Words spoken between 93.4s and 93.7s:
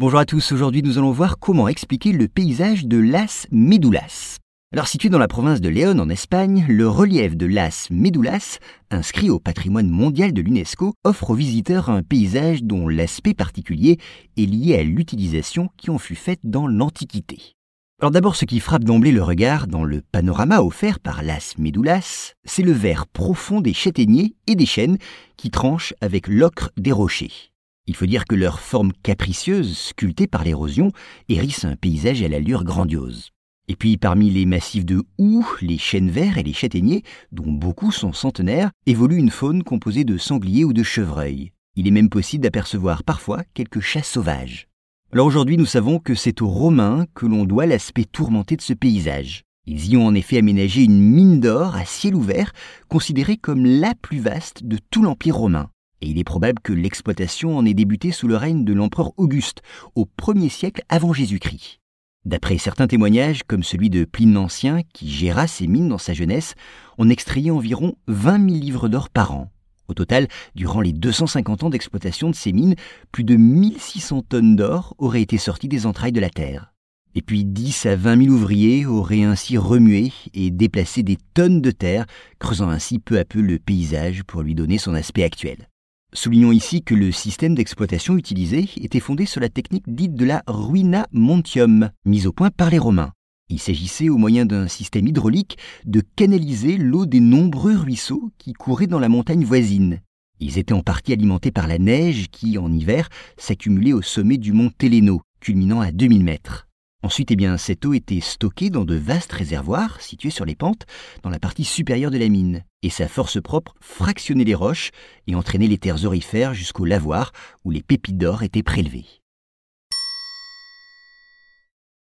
Il